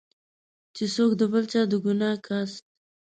[0.75, 2.63] چې څوک د بل چا د ګناه کسات.